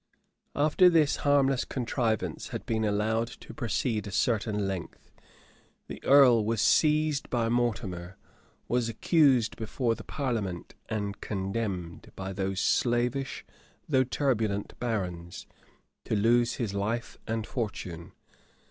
[0.01, 5.11] [*] {1330.} After this harmless contrivance had been allowed to proceed a certain length,
[5.87, 8.17] the earl was seized by Mortimer,
[8.67, 13.45] was accused before the parliament, and condemned, by those slavish
[13.87, 15.45] though turbulent barons,
[16.05, 18.13] to lose his life and fortune.